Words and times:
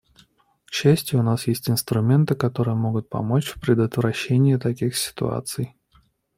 К 0.65 0.71
счастью, 0.73 1.19
у 1.19 1.21
нас 1.21 1.45
есть 1.45 1.69
инструменты, 1.69 2.33
которые 2.33 2.73
могут 2.73 3.07
помочь 3.07 3.45
в 3.49 3.61
предотвращении 3.61 4.55
таких 4.55 4.97
ситуаций. 4.97 5.75